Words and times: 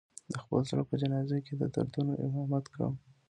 د 0.31 0.33
خپل 0.41 0.59
زړه 0.69 0.83
په 0.89 0.95
جنازه 1.01 1.37
کې 1.45 1.53
د 1.57 1.63
دردونو 1.73 2.13
امامت 2.25 2.65
کړم 2.73 2.93